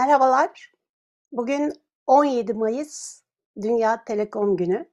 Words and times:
Merhabalar. 0.00 0.72
Bugün 1.32 1.72
17 2.06 2.54
Mayıs 2.54 3.22
Dünya 3.62 4.04
Telekom 4.04 4.56
Günü. 4.56 4.90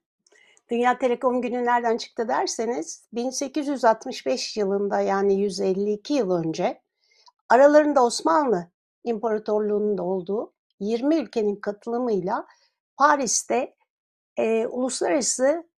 Dünya 0.69 0.97
Telekom 0.97 1.41
Günü 1.41 1.65
nereden 1.65 1.97
çıktı 1.97 2.27
derseniz 2.27 3.07
1865 3.13 4.57
yılında 4.57 5.01
yani 5.01 5.39
152 5.39 6.13
yıl 6.13 6.31
önce 6.31 6.81
aralarında 7.49 8.03
Osmanlı 8.03 8.71
İmparatorluğu'nun 9.03 9.97
da 9.97 10.03
olduğu 10.03 10.53
20 10.79 11.15
ülkenin 11.15 11.55
katılımıyla 11.55 12.45
Paris'te 12.97 13.75
e, 14.37 14.67
Uluslararası 14.67 15.69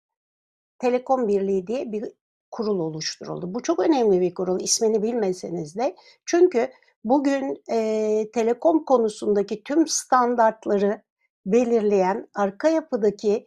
Telekom 0.80 1.28
Birliği 1.28 1.68
diye 1.68 1.92
bir 1.92 2.12
kurul 2.52 2.80
oluşturuldu. 2.80 3.54
Bu 3.54 3.64
çok 3.64 3.80
önemli 3.80 4.22
bir 4.22 4.34
kurul 4.34 4.60
ismini 4.60 5.04
bilmeseniz 5.04 5.76
de. 5.76 5.96
Çünkü 6.26 6.72
bugün 7.04 7.64
e, 7.72 8.32
telekom 8.34 8.86
konusundaki 8.86 9.64
tüm 9.64 9.88
standartları 9.88 11.02
belirleyen, 11.46 12.28
arka 12.36 12.70
yapıdaki 12.70 13.46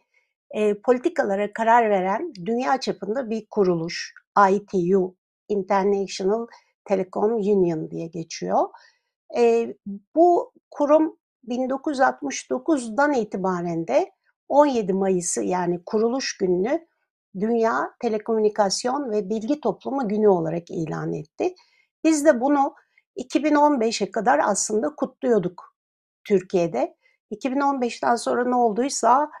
e, 0.51 0.81
politikalara 0.81 1.53
karar 1.53 1.89
veren 1.89 2.33
dünya 2.45 2.79
çapında 2.79 3.29
bir 3.29 3.47
kuruluş. 3.49 4.13
ITU, 4.51 5.15
International 5.49 6.47
Telecom 6.85 7.33
Union 7.33 7.91
diye 7.91 8.07
geçiyor. 8.07 8.69
E, 9.37 9.75
bu 10.15 10.53
kurum 10.71 11.17
1969'dan 11.47 13.13
itibaren 13.13 13.87
de 13.87 14.11
17 14.49 14.93
Mayıs'ı 14.93 15.43
yani 15.43 15.83
kuruluş 15.85 16.37
gününü 16.37 16.87
Dünya 17.39 17.91
Telekomünikasyon 17.99 19.11
ve 19.11 19.29
Bilgi 19.29 19.61
Toplumu 19.61 20.07
Günü 20.07 20.27
olarak 20.27 20.71
ilan 20.71 21.13
etti. 21.13 21.55
Biz 22.03 22.25
de 22.25 22.41
bunu 22.41 22.73
2015'e 23.17 24.11
kadar 24.11 24.39
aslında 24.43 24.95
kutluyorduk 24.95 25.75
Türkiye'de. 26.27 26.95
2015'ten 27.31 28.15
sonra 28.15 28.45
ne 28.45 28.55
olduysa 28.55 29.31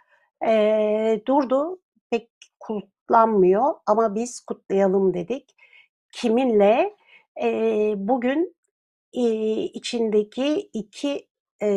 e, 0.47 1.21
durdu, 1.27 1.79
pek 2.09 2.29
kutlanmıyor 2.59 3.73
ama 3.85 4.15
biz 4.15 4.39
kutlayalım 4.39 5.13
dedik. 5.13 5.55
Kiminle? 6.11 6.95
E, 7.43 7.47
bugün 7.97 8.55
e, 9.13 9.23
içindeki 9.53 10.69
iki 10.73 11.27
e, 11.61 11.67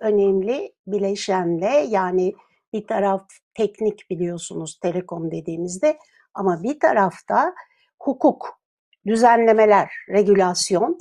önemli 0.00 0.74
bileşenle 0.86 1.86
yani 1.88 2.34
bir 2.72 2.86
taraf 2.86 3.28
teknik 3.54 4.10
biliyorsunuz 4.10 4.78
telekom 4.82 5.30
dediğimizde 5.30 5.98
ama 6.34 6.62
bir 6.62 6.80
tarafta 6.80 7.54
hukuk, 8.02 8.60
düzenlemeler, 9.06 9.90
regülasyon. 10.08 10.98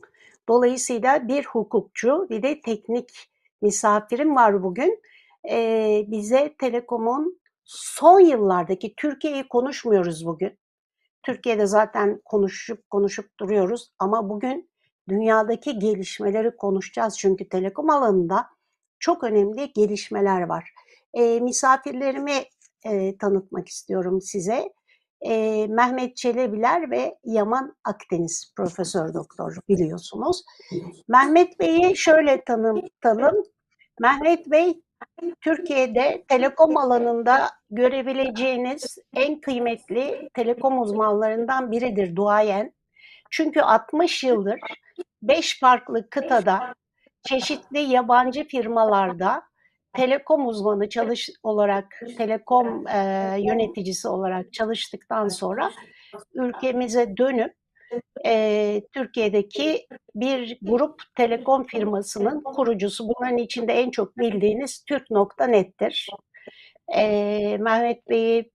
Dolayısıyla 0.49 1.27
bir 1.27 1.45
hukukçu 1.45 2.27
bir 2.29 2.43
de 2.43 2.61
teknik 2.61 3.29
misafirim 3.61 4.35
var 4.35 4.63
bugün. 4.63 5.01
Ee, 5.49 6.05
bize 6.07 6.55
Telekom'un 6.59 7.39
son 7.63 8.19
yıllardaki 8.19 8.93
Türkiye'yi 8.97 9.47
konuşmuyoruz 9.47 10.25
bugün. 10.25 10.57
Türkiye'de 11.23 11.66
zaten 11.66 12.21
konuşup 12.25 12.89
konuşup 12.89 13.39
duruyoruz 13.39 13.93
ama 13.99 14.29
bugün 14.29 14.69
dünyadaki 15.09 15.79
gelişmeleri 15.79 16.57
konuşacağız. 16.57 17.17
Çünkü 17.17 17.49
telekom 17.49 17.89
alanında 17.89 18.47
çok 18.99 19.23
önemli 19.23 19.73
gelişmeler 19.73 20.41
var. 20.41 20.73
E, 21.13 21.39
misafirlerimi 21.39 22.43
e, 22.85 23.17
tanıtmak 23.17 23.67
istiyorum 23.67 24.21
size. 24.21 24.73
E, 25.25 25.67
Mehmet 25.67 26.17
Çelebiler 26.17 26.91
ve 26.91 27.17
Yaman 27.23 27.75
Akdeniz 27.83 28.53
Profesör 28.57 29.13
Doktor 29.13 29.57
biliyorsunuz. 29.69 30.43
Mehmet 31.07 31.59
Bey'i 31.59 31.97
şöyle 31.97 32.43
tanıtalım. 32.43 33.43
Mehmet 33.99 34.51
Bey 34.51 34.81
Türkiye'de 35.41 36.25
telekom 36.27 36.77
alanında 36.77 37.50
görebileceğiniz 37.69 38.97
en 39.13 39.41
kıymetli 39.41 40.29
telekom 40.33 40.81
uzmanlarından 40.81 41.71
biridir 41.71 42.16
duayen. 42.16 42.73
Çünkü 43.31 43.61
60 43.61 44.23
yıldır 44.23 44.59
5 45.21 45.59
farklı 45.59 46.09
kıtada 46.09 46.75
çeşitli 47.23 47.79
yabancı 47.79 48.44
firmalarda 48.44 49.44
telekom 49.95 50.47
uzmanı 50.47 50.89
çalış 50.89 51.29
olarak, 51.44 51.85
telekom 52.17 52.88
e, 52.88 53.00
yöneticisi 53.39 54.07
olarak 54.07 54.53
çalıştıktan 54.53 55.28
sonra 55.28 55.72
ülkemize 56.33 57.17
dönüp 57.17 57.53
e, 58.25 58.81
Türkiye'deki 58.94 59.88
bir 60.16 60.57
grup 60.61 61.01
telekom 61.16 61.63
firmasının 61.63 62.44
kurucusu. 62.44 63.03
Bunların 63.07 63.38
içinde 63.38 63.73
en 63.73 63.91
çok 63.91 64.17
bildiğiniz 64.17 64.83
Türk.net'tir. 64.88 66.07
E, 66.95 67.57
Mehmet 67.57 68.09
Bey'i 68.09 68.51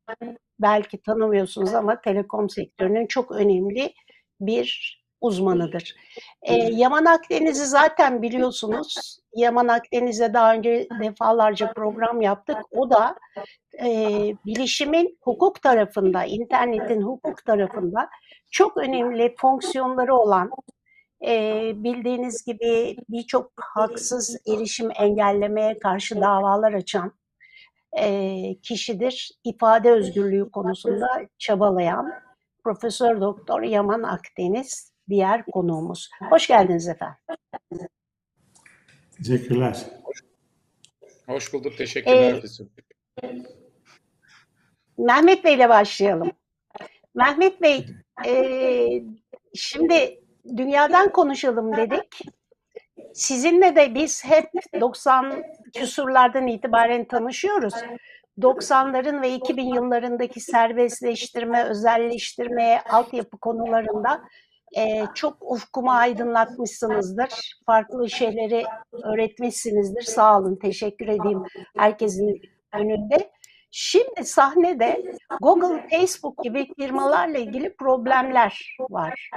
belki 0.58 1.02
tanımıyorsunuz 1.02 1.74
ama 1.74 2.00
telekom 2.00 2.50
sektörünün 2.50 3.06
çok 3.06 3.32
önemli 3.32 3.92
bir 4.40 4.99
uzmanıdır. 5.20 5.96
E, 6.42 6.54
Yaman 6.54 7.04
Akdeniz'i 7.04 7.66
zaten 7.66 8.22
biliyorsunuz. 8.22 9.18
Yaman 9.34 9.68
Akdeniz'e 9.68 10.34
daha 10.34 10.54
önce 10.54 10.88
defalarca 11.02 11.72
program 11.72 12.20
yaptık. 12.20 12.56
O 12.70 12.90
da 12.90 13.16
e, 13.84 13.88
bilişimin 14.46 15.18
hukuk 15.20 15.62
tarafında, 15.62 16.24
internetin 16.24 17.02
hukuk 17.02 17.44
tarafında 17.44 18.08
çok 18.50 18.76
önemli 18.76 19.34
fonksiyonları 19.38 20.14
olan 20.14 20.50
e, 21.26 21.62
bildiğiniz 21.74 22.44
gibi 22.44 22.96
birçok 23.08 23.52
haksız 23.56 24.36
erişim 24.46 24.90
engellemeye 24.98 25.78
karşı 25.78 26.20
davalar 26.20 26.72
açan 26.72 27.12
e, 27.98 28.60
kişidir. 28.62 29.30
İfade 29.44 29.90
özgürlüğü 29.90 30.50
konusunda 30.50 31.06
çabalayan 31.38 32.12
Profesör 32.64 33.20
Doktor 33.20 33.62
Yaman 33.62 34.02
Akdeniz 34.02 34.89
diğer 35.10 35.44
konuğumuz. 35.44 36.10
Hoş 36.30 36.46
geldiniz 36.46 36.88
efendim. 36.88 37.16
Teşekkürler. 39.16 39.86
Hoş 41.26 41.52
bulduk. 41.52 41.78
Teşekkürler. 41.78 42.42
Ee, 43.22 43.28
Mehmet 44.98 45.44
Bey 45.44 45.54
ile 45.54 45.68
başlayalım. 45.68 46.30
Mehmet 47.14 47.62
Bey, 47.62 47.86
e, 48.26 48.34
şimdi 49.54 50.20
dünyadan 50.56 51.12
konuşalım 51.12 51.76
dedik. 51.76 52.20
Sizinle 53.14 53.76
de 53.76 53.94
biz 53.94 54.24
hep 54.24 54.50
90 54.80 55.42
küsurlardan 55.74 56.46
itibaren 56.46 57.04
tanışıyoruz. 57.04 57.74
90'ların 58.40 59.22
ve 59.22 59.34
2000 59.34 59.74
yıllarındaki 59.74 60.40
serbestleştirme, 60.40 61.64
özelleştirme, 61.64 62.82
altyapı 62.90 63.38
konularında 63.38 64.22
e, 64.76 65.04
çok 65.14 65.36
ufkumu 65.40 65.90
aydınlatmışsınızdır. 65.90 67.60
Farklı 67.66 68.10
şeyleri 68.10 68.64
öğretmişsinizdir. 69.04 70.02
Sağ 70.02 70.38
olun, 70.38 70.58
teşekkür 70.62 71.08
edeyim 71.08 71.42
herkesin 71.76 72.40
önünde. 72.74 73.30
Şimdi 73.70 74.24
sahnede 74.24 75.02
Google, 75.40 75.88
Facebook 75.90 76.44
gibi 76.44 76.68
firmalarla 76.78 77.38
ilgili 77.38 77.76
problemler 77.76 78.76
var. 78.90 79.30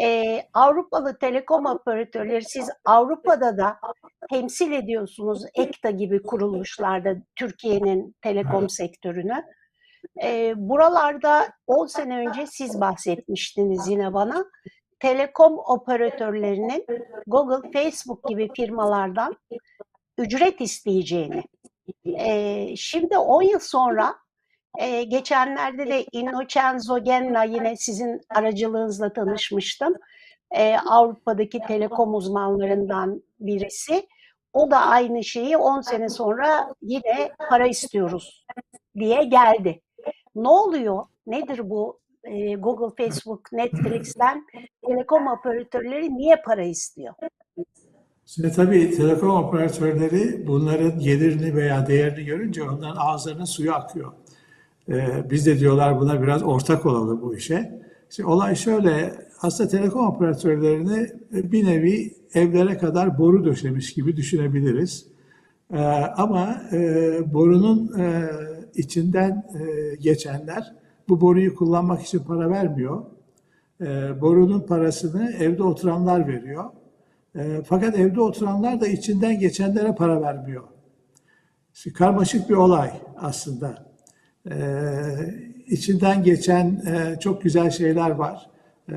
Ee, 0.00 0.42
Avrupalı 0.54 1.18
telekom 1.18 1.66
operatörleri 1.66 2.44
siz 2.44 2.70
Avrupa'da 2.84 3.58
da 3.58 3.78
temsil 4.30 4.72
ediyorsunuz 4.72 5.42
EKTA 5.54 5.90
gibi 5.90 6.22
kuruluşlarda 6.22 7.16
Türkiye'nin 7.36 8.16
telekom 8.22 8.68
sektörünü. 8.68 9.44
E, 10.22 10.54
buralarda 10.56 11.48
10 11.66 11.86
sene 11.86 12.18
önce 12.18 12.46
siz 12.46 12.80
bahsetmiştiniz 12.80 13.88
yine 13.88 14.14
bana. 14.14 14.44
Telekom 15.00 15.58
operatörlerinin 15.58 16.86
Google, 17.26 17.70
Facebook 17.72 18.28
gibi 18.28 18.50
firmalardan 18.56 19.36
ücret 20.18 20.60
isteyeceğini. 20.60 21.42
E, 22.04 22.76
şimdi 22.76 23.18
10 23.18 23.42
yıl 23.42 23.58
sonra 23.58 24.14
e, 24.78 25.02
geçenlerde 25.02 25.86
de 25.86 26.06
Innocenzo 26.12 27.04
Genna 27.04 27.44
yine 27.44 27.76
sizin 27.76 28.20
aracılığınızla 28.30 29.12
tanışmıştım. 29.12 29.94
E, 30.50 30.76
Avrupa'daki 30.76 31.60
telekom 31.60 32.14
uzmanlarından 32.14 33.22
birisi. 33.40 34.08
O 34.52 34.70
da 34.70 34.78
aynı 34.78 35.24
şeyi 35.24 35.56
10 35.56 35.80
sene 35.80 36.08
sonra 36.08 36.74
yine 36.82 37.32
para 37.50 37.66
istiyoruz 37.66 38.46
diye 38.98 39.24
geldi. 39.24 39.82
Ne 40.36 40.48
oluyor? 40.48 41.04
Nedir 41.26 41.70
bu 41.70 41.98
e, 42.24 42.54
Google, 42.54 43.04
Facebook, 43.04 43.52
Netflix'ten 43.52 44.46
telekom 44.86 45.26
operatörleri 45.26 46.18
niye 46.18 46.36
para 46.46 46.62
istiyor? 46.62 47.14
Şimdi 48.26 48.52
tabii 48.52 48.90
telekom 48.90 49.30
operatörleri 49.30 50.46
bunların 50.46 50.98
gelirini 50.98 51.54
veya 51.54 51.86
değerini 51.86 52.24
görünce 52.24 52.62
onların 52.62 52.96
ağızlarının 52.96 53.44
suyu 53.44 53.72
akıyor. 53.72 54.12
Ee, 54.88 55.30
biz 55.30 55.46
de 55.46 55.58
diyorlar 55.58 56.00
buna 56.00 56.22
biraz 56.22 56.42
ortak 56.42 56.86
olalım 56.86 57.22
bu 57.22 57.36
işe. 57.36 57.82
Şimdi 58.10 58.28
olay 58.28 58.54
şöyle, 58.54 59.14
aslında 59.42 59.70
telekom 59.70 60.06
operatörlerini 60.06 61.10
bir 61.32 61.66
nevi 61.66 62.14
evlere 62.34 62.78
kadar 62.78 63.18
boru 63.18 63.44
döşemiş 63.44 63.94
gibi 63.94 64.16
düşünebiliriz. 64.16 65.06
E, 65.72 65.78
ama 66.16 66.62
e, 66.72 66.78
borunun 67.34 67.98
e, 67.98 68.30
içinden 68.76 69.30
e, 69.30 69.94
geçenler 69.96 70.74
bu 71.08 71.20
boruyu 71.20 71.54
kullanmak 71.54 72.02
için 72.02 72.18
para 72.18 72.50
vermiyor. 72.50 73.04
E, 73.80 74.20
borunun 74.20 74.60
parasını 74.60 75.32
evde 75.32 75.62
oturanlar 75.62 76.28
veriyor. 76.28 76.64
E, 77.36 77.62
fakat 77.66 77.98
evde 77.98 78.20
oturanlar 78.20 78.80
da 78.80 78.86
içinden 78.86 79.38
geçenlere 79.38 79.94
para 79.94 80.22
vermiyor. 80.22 80.64
İşte 81.74 81.92
karmaşık 81.92 82.48
bir 82.48 82.54
olay 82.54 82.90
aslında. 83.16 83.86
E, 84.50 84.56
içinden 85.66 86.22
geçen 86.22 86.66
e, 86.66 87.20
çok 87.20 87.42
güzel 87.42 87.70
şeyler 87.70 88.10
var. 88.10 88.50
E, 88.88 88.94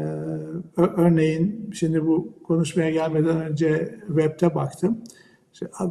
örneğin 0.77 1.71
şimdi 1.73 2.05
bu 2.05 2.43
konuşmaya 2.43 2.91
gelmeden 2.91 3.41
önce 3.41 3.95
web'te 4.07 4.55
baktım. 4.55 5.03
E, 5.61 5.85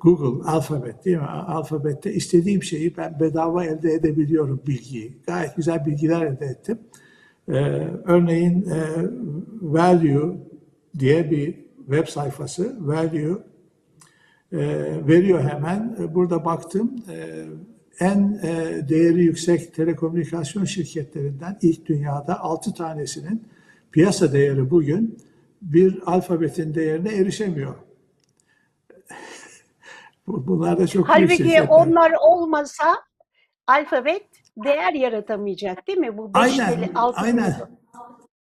Google, 0.00 0.50
alfabet 0.50 1.04
değil 1.04 1.16
mi? 1.16 1.26
Alfabette 1.26 2.14
istediğim 2.14 2.62
şeyi 2.62 2.96
ben 2.96 3.20
bedava 3.20 3.64
elde 3.64 3.92
edebiliyorum 3.92 4.62
bilgiyi. 4.66 5.18
Gayet 5.26 5.56
güzel 5.56 5.86
bilgiler 5.86 6.22
elde 6.22 6.46
ettim. 6.46 6.78
Ee, 7.48 7.52
örneğin 8.04 8.70
e, 8.70 8.80
Value 9.62 10.36
diye 10.98 11.30
bir 11.30 11.54
web 11.86 12.06
sayfası, 12.06 12.76
Value 12.80 13.38
e, 14.52 14.58
veriyor 15.08 15.40
hemen. 15.50 15.96
E, 16.00 16.14
burada 16.14 16.44
baktım. 16.44 16.96
E, 17.10 17.44
en 18.00 18.40
e, 18.42 18.82
değeri 18.88 19.24
yüksek 19.24 19.74
telekomünikasyon 19.74 20.64
şirketlerinden 20.64 21.58
ilk 21.62 21.86
dünyada 21.86 22.40
6 22.40 22.74
tanesinin 22.74 23.42
piyasa 23.92 24.32
değeri 24.32 24.70
bugün 24.70 25.18
bir 25.62 25.98
alfabetin 26.06 26.74
değerine 26.74 27.14
erişemiyor. 27.14 27.74
Bunlar 30.26 30.78
da 30.78 30.86
çok 30.86 31.08
Halbuki 31.08 31.28
büyük 31.28 31.40
şirketler. 31.40 31.68
onlar 31.68 32.12
olmasa 32.20 32.84
alfabet 33.66 34.26
değer 34.64 34.92
yaratamayacak 34.92 35.86
değil 35.86 35.98
mi? 35.98 36.18
Bu 36.18 36.34
beş 36.34 36.60
aynen, 36.60 36.94
altı 36.94 37.20
aynen. 37.20 37.54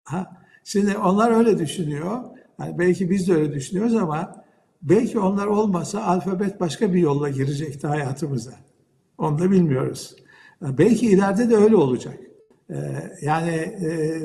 Ha, 0.03 0.25
şimdi 0.63 0.97
onlar 0.97 1.31
öyle 1.31 1.57
düşünüyor. 1.57 2.23
Yani 2.59 2.79
belki 2.79 3.09
biz 3.09 3.27
de 3.27 3.33
öyle 3.33 3.53
düşünüyoruz 3.53 3.95
ama 3.95 4.45
belki 4.81 5.19
onlar 5.19 5.47
olmasa 5.47 6.03
alfabet 6.03 6.59
başka 6.59 6.93
bir 6.93 6.99
yolla 6.99 7.29
girecekti 7.29 7.87
hayatımıza. 7.87 8.53
Onu 9.17 9.39
da 9.39 9.51
bilmiyoruz. 9.51 10.15
Belki 10.61 11.05
ileride 11.05 11.49
de 11.49 11.55
öyle 11.55 11.75
olacak. 11.75 12.19
Ee, 12.69 12.75
yani 13.21 13.51
e, 13.51 14.21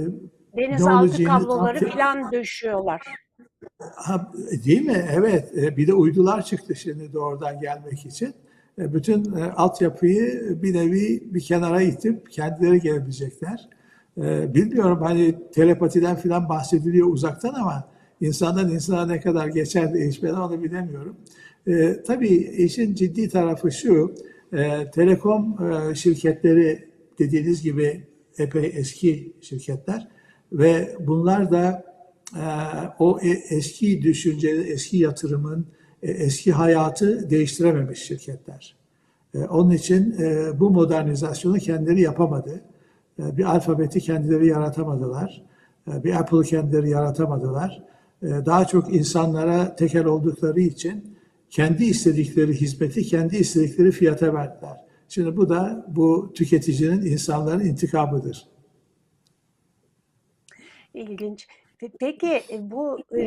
denizaltı 0.56 1.24
kabloları 1.24 1.90
falan 1.90 2.32
döşüyorlar. 2.32 3.02
Ha, 3.80 4.32
değil 4.64 4.82
mi? 4.82 5.06
Evet. 5.12 5.58
E, 5.58 5.76
bir 5.76 5.86
de 5.86 5.94
uydular 5.94 6.44
çıktı 6.44 6.74
şimdi 6.76 7.12
doğrudan 7.12 7.60
gelmek 7.60 8.06
için. 8.06 8.34
E, 8.78 8.94
bütün 8.94 9.36
e, 9.36 9.44
altyapıyı 9.44 10.58
bir 10.62 10.74
nevi 10.74 11.34
bir 11.34 11.40
kenara 11.40 11.82
itip 11.82 12.30
kendileri 12.30 12.80
gelebilecekler. 12.80 13.68
Bilmiyorum 14.54 14.98
hani 15.02 15.34
telepatiden 15.52 16.16
falan 16.16 16.48
bahsediliyor 16.48 17.08
uzaktan 17.12 17.54
ama 17.54 17.88
insandan 18.20 18.70
insana 18.70 19.06
ne 19.06 19.20
kadar 19.20 19.48
geçer 19.48 19.94
değişmeden 19.94 20.34
onu 20.34 20.62
bilemiyorum. 20.62 21.16
Tabii 22.06 22.28
işin 22.58 22.94
ciddi 22.94 23.28
tarafı 23.28 23.72
şu, 23.72 24.14
telekom 24.94 25.56
şirketleri 25.94 26.88
dediğiniz 27.18 27.62
gibi 27.62 28.06
epey 28.38 28.72
eski 28.74 29.32
şirketler 29.40 30.08
ve 30.52 30.96
bunlar 31.00 31.50
da 31.50 31.89
o 32.98 33.20
e, 33.22 33.28
eski 33.28 34.02
düşünce, 34.02 34.48
eski 34.48 34.96
yatırımın, 34.96 35.66
e, 36.02 36.10
eski 36.10 36.52
hayatı 36.52 37.30
değiştirememiş 37.30 38.02
şirketler. 38.02 38.80
Ee, 39.34 39.38
onun 39.38 39.70
için 39.70 40.16
e, 40.20 40.60
bu 40.60 40.70
modernizasyonu 40.70 41.58
kendileri 41.58 42.00
yapamadı. 42.00 42.64
Ee, 43.18 43.36
bir 43.36 43.44
alfabeti 43.44 44.00
kendileri 44.00 44.46
yaratamadılar. 44.46 45.42
Bir 45.86 46.14
Apple 46.14 46.42
kendileri 46.42 46.90
yaratamadılar. 46.90 47.82
Daha 48.22 48.64
çok 48.64 48.94
insanlara 48.94 49.76
tekel 49.76 50.04
oldukları 50.04 50.60
için 50.60 51.16
kendi 51.50 51.84
istedikleri 51.84 52.60
hizmeti, 52.60 53.02
kendi 53.02 53.36
istedikleri 53.36 53.90
fiyata 53.90 54.34
verdiler. 54.34 54.84
Şimdi 55.08 55.36
bu 55.36 55.48
da 55.48 55.86
bu 55.88 56.32
tüketicinin, 56.34 57.06
insanların 57.06 57.64
intikamıdır. 57.64 58.48
İlginç. 60.94 61.46
Peki 62.00 62.42
e, 62.50 62.70
bu 62.70 62.98
e, 63.18 63.22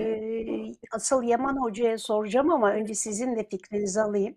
asıl 0.91 1.23
Yaman 1.23 1.61
Hoca'ya 1.61 1.97
soracağım 1.97 2.51
ama 2.51 2.71
önce 2.71 2.93
sizin 2.93 3.35
de 3.35 3.47
fikrinizi 3.49 4.01
alayım. 4.01 4.35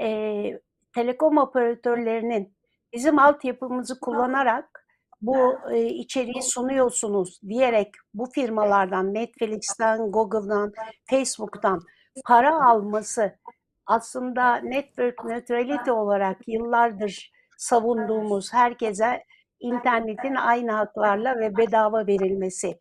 E, 0.00 0.60
telekom 0.94 1.38
operatörlerinin 1.38 2.52
bizim 2.92 3.18
altyapımızı 3.18 4.00
kullanarak 4.00 4.86
bu 5.22 5.58
e, 5.72 5.86
içeriği 5.86 6.42
sunuyorsunuz 6.42 7.40
diyerek 7.48 7.92
bu 8.14 8.26
firmalardan, 8.26 9.14
Netflix'ten, 9.14 10.10
Google'dan, 10.10 10.72
Facebook'tan 11.10 11.80
para 12.26 12.64
alması 12.64 13.38
aslında 13.86 14.56
network 14.56 15.24
neutrality 15.24 15.90
olarak 15.90 16.48
yıllardır 16.48 17.32
savunduğumuz 17.58 18.52
herkese 18.52 19.24
internetin 19.60 20.34
aynı 20.34 20.72
haklarla 20.72 21.38
ve 21.38 21.56
bedava 21.56 22.06
verilmesi 22.06 22.78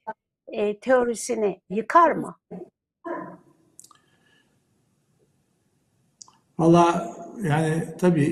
e, 0.47 0.79
teorisini 0.79 1.61
yıkar 1.69 2.11
mı? 2.11 2.35
Valla 6.59 7.15
yani 7.43 7.83
tabii 7.99 8.25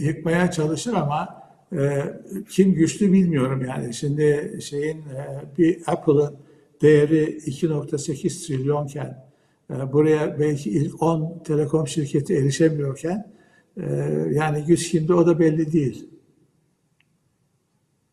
yıkmaya 0.00 0.50
çalışır 0.50 0.94
ama 0.94 1.42
e, 1.72 2.02
kim 2.48 2.74
güçlü 2.74 3.12
bilmiyorum 3.12 3.64
yani. 3.68 3.94
Şimdi 3.94 4.58
şeyin 4.62 4.98
e, 4.98 5.42
bir 5.58 5.82
Apple'ın 5.86 6.36
değeri 6.82 7.38
2.8 7.38 8.46
trilyonken 8.46 9.24
e, 9.70 9.92
buraya 9.92 10.38
belki 10.38 10.70
ilk 10.70 11.02
10 11.02 11.42
telekom 11.44 11.88
şirketi 11.88 12.34
erişemiyorken 12.34 13.32
e, 13.76 13.84
yani 14.30 14.64
güç 14.64 14.90
kimde 14.90 15.14
o 15.14 15.26
da 15.26 15.38
belli 15.38 15.72
değil. 15.72 16.08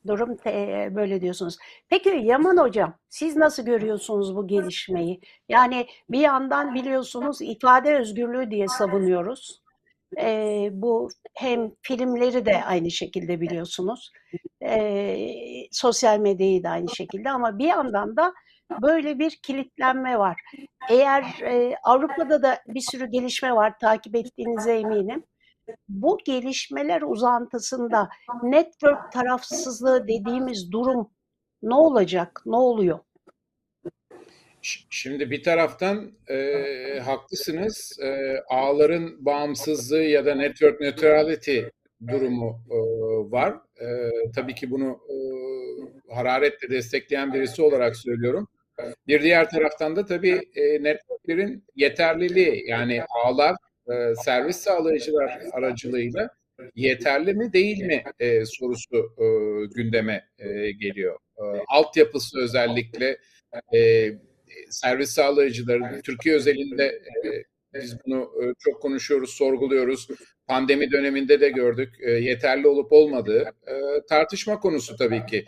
Durum 0.07 0.37
te, 0.37 0.89
böyle 0.95 1.21
diyorsunuz. 1.21 1.57
Peki 1.89 2.09
Yaman 2.09 2.57
Hocam, 2.57 2.93
siz 3.09 3.35
nasıl 3.35 3.65
görüyorsunuz 3.65 4.35
bu 4.35 4.47
gelişmeyi? 4.47 5.19
Yani 5.49 5.87
bir 6.09 6.19
yandan 6.19 6.75
biliyorsunuz 6.75 7.41
ifade 7.41 7.95
özgürlüğü 7.95 8.51
diye 8.51 8.67
savunuyoruz. 8.67 9.61
Ee, 10.17 10.69
bu 10.71 11.09
hem 11.33 11.71
filmleri 11.81 12.45
de 12.45 12.63
aynı 12.63 12.91
şekilde 12.91 13.41
biliyorsunuz. 13.41 14.11
Ee, 14.61 15.27
sosyal 15.71 16.19
medyayı 16.19 16.63
da 16.63 16.69
aynı 16.69 16.89
şekilde 16.89 17.29
ama 17.29 17.57
bir 17.57 17.67
yandan 17.67 18.17
da 18.17 18.33
böyle 18.81 19.19
bir 19.19 19.39
kilitlenme 19.43 20.19
var. 20.19 20.41
Eğer 20.89 21.23
e, 21.41 21.75
Avrupa'da 21.83 22.43
da 22.43 22.59
bir 22.67 22.81
sürü 22.91 23.05
gelişme 23.05 23.55
var 23.55 23.79
takip 23.79 24.15
ettiğinize 24.15 24.79
eminim 24.79 25.23
bu 25.89 26.17
gelişmeler 26.25 27.01
uzantısında 27.01 28.09
network 28.43 29.11
tarafsızlığı 29.11 30.07
dediğimiz 30.07 30.71
durum 30.71 31.09
ne 31.63 31.75
olacak, 31.75 32.41
ne 32.45 32.55
oluyor? 32.55 32.99
Şimdi 34.89 35.31
bir 35.31 35.43
taraftan 35.43 36.11
e, 36.29 36.99
haklısınız. 37.05 37.99
E, 38.03 38.37
ağların 38.49 39.25
bağımsızlığı 39.25 40.03
ya 40.03 40.25
da 40.25 40.35
network 40.35 40.81
neutrality 40.81 41.59
durumu 42.07 42.61
e, 42.71 42.77
var. 43.31 43.53
E, 43.81 44.09
tabii 44.35 44.55
ki 44.55 44.71
bunu 44.71 44.99
e, 45.09 45.15
hararetle 46.13 46.69
destekleyen 46.69 47.33
birisi 47.33 47.61
olarak 47.61 47.95
söylüyorum. 47.95 48.47
Bir 49.07 49.21
diğer 49.21 49.49
taraftan 49.49 49.95
da 49.95 50.05
tabii 50.05 50.41
e, 50.55 50.83
networklerin 50.83 51.63
yeterliliği 51.75 52.69
yani 52.69 53.03
ağlar 53.09 53.55
e, 53.89 54.15
servis 54.15 54.57
sağlayıcılar 54.57 55.39
aracılığıyla 55.51 56.29
yeterli 56.75 57.33
mi 57.33 57.53
değil 57.53 57.83
mi 57.83 58.03
e, 58.19 58.45
sorusu 58.45 59.15
e, 59.17 59.25
gündeme 59.75 60.25
e, 60.37 60.71
geliyor. 60.71 61.19
E, 61.37 61.43
altyapısı 61.67 62.39
özellikle 62.39 63.17
e, 63.75 64.11
servis 64.69 65.09
sağlayıcıların 65.09 66.01
Türkiye 66.01 66.35
özelinde 66.35 66.85
e, 66.85 67.43
biz 67.73 67.97
bunu 68.05 68.31
e, 68.43 68.53
çok 68.59 68.81
konuşuyoruz, 68.81 69.29
sorguluyoruz. 69.29 70.07
Pandemi 70.47 70.91
döneminde 70.91 71.41
de 71.41 71.49
gördük. 71.49 71.95
E, 72.01 72.11
yeterli 72.11 72.67
olup 72.67 72.91
olmadığı 72.91 73.41
e, 73.67 73.73
tartışma 74.09 74.59
konusu 74.59 74.95
tabii 74.95 75.25
ki. 75.25 75.45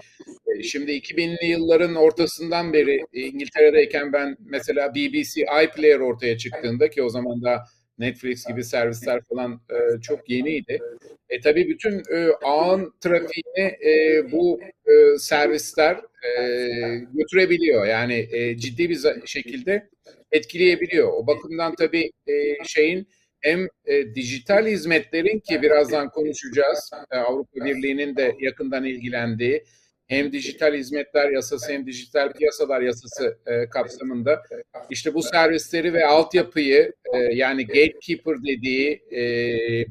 E, 0.47 0.63
şimdi 0.63 0.91
2000'li 0.91 1.45
yılların 1.45 1.95
ortasından 1.95 2.73
beri 2.73 3.05
İngiltere'deyken 3.13 4.13
ben 4.13 4.37
mesela 4.39 4.95
BBC 4.95 5.41
iPlayer 5.41 5.99
ortaya 5.99 6.37
çıktığında 6.37 6.89
ki 6.89 7.03
o 7.03 7.09
zaman 7.09 7.43
da 7.43 7.63
Netflix 7.97 8.45
gibi 8.47 8.63
servisler 8.63 9.21
falan 9.29 9.61
e, 9.69 10.01
çok 10.01 10.29
yeniydi. 10.29 10.79
E, 11.29 11.39
tabii 11.39 11.69
bütün 11.69 12.03
e, 12.11 12.27
ağın 12.43 12.93
trafiğini 13.01 13.77
e, 13.85 14.23
bu 14.31 14.59
e, 14.61 15.17
servisler 15.17 15.95
e, 15.95 16.41
götürebiliyor. 17.13 17.85
Yani 17.85 18.27
e, 18.31 18.57
ciddi 18.57 18.89
bir 18.89 18.99
şekilde 19.25 19.89
etkileyebiliyor. 20.31 21.13
O 21.13 21.27
bakımdan 21.27 21.75
tabii 21.75 22.11
e, 22.27 22.63
şeyin 22.65 23.07
hem 23.41 23.67
e, 23.85 24.15
dijital 24.15 24.67
hizmetlerin 24.67 25.39
ki 25.39 25.61
birazdan 25.61 26.09
konuşacağız 26.09 26.91
e, 27.11 27.17
Avrupa 27.17 27.65
Birliği'nin 27.65 28.15
de 28.15 28.35
yakından 28.39 28.83
ilgilendiği 28.83 29.63
hem 30.07 30.31
dijital 30.31 30.73
hizmetler 30.73 31.29
yasası 31.29 31.71
hem 31.71 31.87
dijital 31.87 32.33
piyasalar 32.33 32.81
yasası 32.81 33.37
e, 33.45 33.69
kapsamında 33.69 34.43
işte 34.89 35.13
bu 35.13 35.23
servisleri 35.23 35.93
ve 35.93 36.05
altyapıyı 36.05 36.93
e, 37.13 37.17
yani 37.17 37.67
gatekeeper 37.67 38.43
dediği 38.43 39.03
e, 39.11 39.23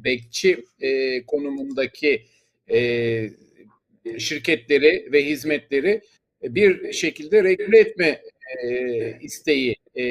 bekçi 0.05 0.65
e, 0.81 1.23
konumundaki 1.27 2.23
e, 2.71 3.31
şirketleri 4.19 5.09
ve 5.13 5.25
hizmetleri 5.25 6.01
bir 6.43 6.93
şekilde 6.93 7.45
regüle 7.45 7.79
etme 7.79 8.23
e, 8.63 9.19
isteği 9.21 9.77
e, 9.95 10.05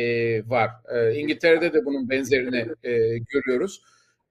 var. 0.49 0.69
E, 0.95 1.15
İngiltere'de 1.15 1.73
de 1.73 1.85
bunun 1.85 2.09
benzerini 2.09 2.65
e, 2.83 3.17
görüyoruz. 3.17 3.81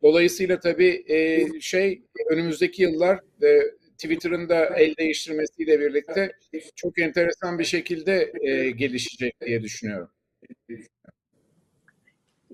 Dolayısıyla 0.02 0.60
tabii 0.60 1.04
e, 1.08 1.46
şey 1.60 2.02
önümüzdeki 2.30 2.82
yıllar 2.82 3.20
e, 3.42 3.60
Twitter'ın 4.02 4.48
da 4.48 4.66
el 4.66 4.96
değiştirmesiyle 4.96 5.80
birlikte 5.80 6.32
çok 6.76 6.98
enteresan 6.98 7.58
bir 7.58 7.64
şekilde 7.64 8.32
e, 8.40 8.70
gelişecek 8.70 9.40
diye 9.40 9.62
düşünüyorum. 9.62 10.10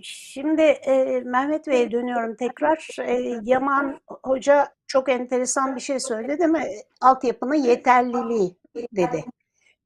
Şimdi 0.02 0.62
e, 0.62 1.20
Mehmet 1.24 1.66
Bey'e 1.66 1.90
dönüyorum 1.90 2.36
tekrar. 2.36 2.96
E, 3.02 3.40
Yaman 3.42 4.00
Hoca 4.06 4.68
çok 4.86 5.08
enteresan 5.08 5.76
bir 5.76 5.80
şey 5.80 6.00
söyledi 6.00 6.38
değil 6.38 6.50
mi? 6.50 6.64
Altyapının 7.00 7.54
yeterliliği 7.54 8.56
dedi. 8.96 9.24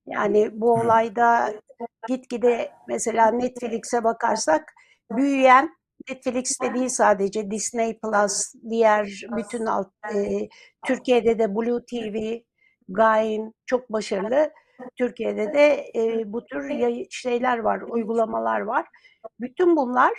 Yani 0.07 0.51
bu 0.53 0.73
olayda 0.73 1.55
gitgide 2.09 2.73
mesela 2.89 3.31
Netflix'e 3.31 4.05
bakarsak 4.05 4.75
büyüyen 5.11 5.80
Netflix'te 6.09 6.75
değil 6.75 6.89
sadece 6.89 7.51
Disney 7.51 7.99
Plus, 7.99 8.55
diğer 8.71 9.07
bütün 9.37 9.67
alt, 9.67 9.89
e, 10.15 10.49
Türkiye'de 10.87 11.39
de 11.39 11.55
Blue 11.55 11.85
TV, 11.85 12.41
Gain 12.89 13.55
çok 13.67 13.93
başarılı. 13.93 14.51
Türkiye'de 14.97 15.53
de 15.53 15.91
e, 15.95 16.33
bu 16.33 16.45
tür 16.45 16.71
şeyler 17.11 17.59
var, 17.59 17.81
uygulamalar 17.81 18.61
var. 18.61 18.87
Bütün 19.41 19.77
bunlar 19.77 20.13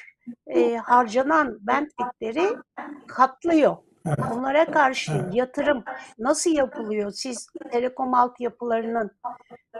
e, 0.47 0.75
harcanan 0.75 1.57
bandwidth'leri 1.61 2.55
katlıyor. 3.07 3.77
Bunlara 4.05 4.65
karşı 4.65 5.11
yatırım 5.31 5.83
nasıl 6.19 6.51
yapılıyor? 6.51 7.11
Siz 7.11 7.47
telekom 7.71 8.13
altyapılarının 8.13 9.11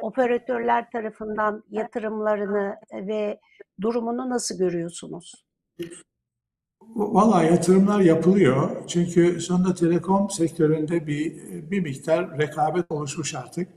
operatörler 0.01 0.91
tarafından 0.91 1.63
yatırımlarını 1.70 2.75
ve 2.93 3.39
durumunu 3.81 4.29
nasıl 4.29 4.58
görüyorsunuz? 4.58 5.46
Valla 6.96 7.44
yatırımlar 7.44 8.00
yapılıyor. 8.00 8.70
Çünkü 8.88 9.42
sonunda 9.42 9.75
telekom 9.75 10.30
sektöründe 10.30 11.08
bir, 11.08 11.34
bir 11.72 11.80
miktar 11.80 12.40
rekabet 12.40 12.92
oluşmuş 12.92 13.36
artık. 13.36 13.68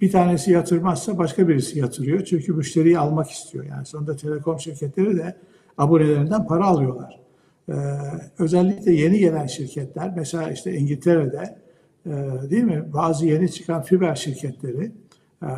Bir 0.00 0.12
tanesi 0.12 0.50
yatırmazsa 0.50 1.18
başka 1.18 1.48
birisi 1.48 1.78
yatırıyor. 1.78 2.24
Çünkü 2.24 2.52
müşteriyi 2.52 2.98
almak 2.98 3.30
istiyor. 3.30 3.64
Yani 3.64 3.86
sonunda 3.86 4.16
telekom 4.16 4.60
şirketleri 4.60 5.16
de 5.16 5.36
abonelerinden 5.78 6.46
para 6.46 6.64
alıyorlar. 6.64 7.20
Ee, 7.68 7.72
özellikle 8.38 8.92
yeni 8.92 9.18
gelen 9.18 9.46
şirketler, 9.46 10.12
mesela 10.16 10.50
işte 10.50 10.74
İngiltere'de 10.74 11.58
e, 12.06 12.10
değil 12.50 12.64
mi 12.64 12.84
bazı 12.92 13.26
yeni 13.26 13.52
çıkan 13.52 13.82
fiber 13.82 14.14
şirketleri, 14.14 14.92
e, 15.42 15.48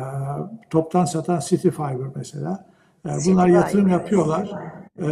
toptan 0.69 1.05
satan 1.05 1.39
City 1.39 1.69
Fiber 1.69 2.07
mesela, 2.15 2.65
e, 3.05 3.09
bunlar 3.25 3.47
yatırım 3.47 3.87
yapıyorlar. 3.87 4.51
E, 5.01 5.07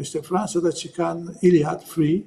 işte 0.00 0.22
Fransa'da 0.22 0.72
çıkan 0.72 1.34
Iliad 1.42 1.84
Free, 1.86 2.22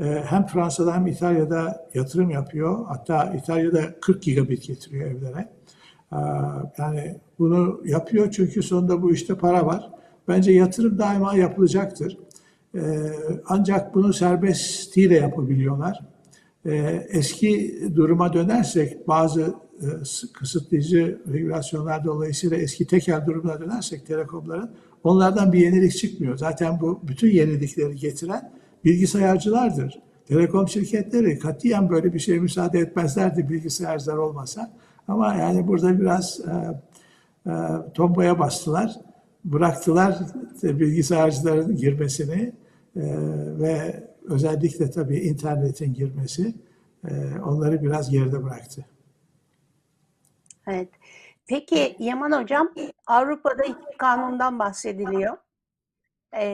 e, 0.00 0.04
hem 0.04 0.46
Fransa'da 0.46 0.94
hem 0.94 1.06
İtalya'da 1.06 1.88
yatırım 1.94 2.30
yapıyor. 2.30 2.86
Hatta 2.88 3.34
İtalya'da 3.34 4.00
40 4.00 4.22
gigabit 4.22 4.66
getiriyor 4.66 5.10
evlere. 5.10 5.48
E, 6.12 6.18
yani 6.78 7.16
bunu 7.38 7.80
yapıyor 7.84 8.30
çünkü 8.30 8.62
sonunda 8.62 9.02
bu 9.02 9.12
işte 9.12 9.34
para 9.34 9.66
var. 9.66 9.90
Bence 10.28 10.52
yatırım 10.52 10.98
daima 10.98 11.34
yapılacaktır. 11.34 12.16
Ee, 12.74 12.80
ancak 13.46 13.94
bunu 13.94 14.12
serbestiyle 14.12 15.14
yapabiliyorlar. 15.14 16.00
Ee, 16.66 17.06
eski 17.10 17.82
duruma 17.96 18.32
dönersek 18.32 19.08
bazı 19.08 19.54
e, 19.80 19.86
kısıtlayıcı 20.32 21.22
regülasyonlar 21.32 22.04
dolayısıyla 22.04 22.56
eski 22.56 22.86
tekel 22.86 23.26
durumuna 23.26 23.60
dönersek 23.60 24.06
telekomların 24.06 24.70
onlardan 25.04 25.52
bir 25.52 25.58
yenilik 25.58 25.96
çıkmıyor. 25.96 26.36
Zaten 26.36 26.80
bu 26.80 27.00
bütün 27.02 27.30
yenilikleri 27.30 27.96
getiren 27.96 28.52
bilgisayarcılardır. 28.84 29.98
Telekom 30.26 30.68
şirketleri 30.68 31.38
katiyen 31.38 31.90
böyle 31.90 32.14
bir 32.14 32.18
şeye 32.18 32.38
müsaade 32.38 32.78
etmezlerdi 32.78 33.48
bilgisayarcılar 33.48 34.16
olmasa. 34.16 34.72
Ama 35.08 35.34
yani 35.34 35.66
burada 35.68 36.00
biraz 36.00 36.40
e, 36.40 36.52
e, 37.50 37.52
tombaya 37.94 38.38
bastılar 38.38 38.96
bıraktılar 39.44 40.18
bilgisayarcıların 40.62 41.76
girmesini 41.76 42.52
e, 42.96 43.02
ve 43.60 44.04
özellikle 44.28 44.90
tabii 44.90 45.18
internetin 45.18 45.94
girmesi 45.94 46.54
e, 47.08 47.40
onları 47.44 47.82
biraz 47.82 48.10
geride 48.10 48.44
bıraktı. 48.44 48.86
Evet. 50.66 50.88
Peki 51.50 51.96
Yaman 51.98 52.42
Hocam, 52.42 52.74
Avrupa'da 53.06 53.64
iki 53.64 53.96
kanundan 53.98 54.58
bahsediliyor. 54.58 55.36
E, 56.36 56.44